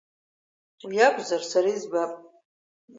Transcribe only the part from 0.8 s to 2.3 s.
Уи акәзар сара избап…